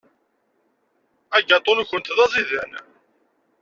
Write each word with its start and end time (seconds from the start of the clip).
Agaṭu-nkent 1.37 2.13
d 2.17 2.19
aẓidan. 2.25 2.71